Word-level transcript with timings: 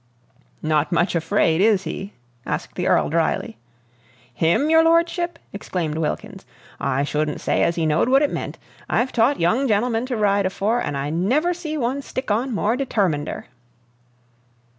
"Not 0.63 0.91
much 0.91 1.13
afraid, 1.13 1.61
is 1.61 1.83
he?" 1.83 2.13
asked 2.43 2.73
the 2.73 2.87
Earl 2.87 3.09
dryly. 3.11 3.57
"Him, 4.33 4.67
your 4.71 4.83
lordship!" 4.83 5.37
exclaimed 5.53 5.99
Wilkins. 5.99 6.43
"I 6.79 7.03
shouldn't 7.03 7.39
say 7.39 7.61
as 7.61 7.75
he 7.75 7.85
knowed 7.85 8.09
what 8.09 8.23
it 8.23 8.33
meant. 8.33 8.57
I've 8.89 9.11
taught 9.13 9.39
young 9.39 9.67
gen'lemen 9.67 10.07
to 10.07 10.17
ride 10.17 10.47
afore, 10.47 10.81
an' 10.81 10.95
I 10.95 11.11
never 11.11 11.53
see 11.53 11.77
one 11.77 12.01
stick 12.01 12.31
on 12.31 12.51
more 12.51 12.75
determinder." 12.75 13.43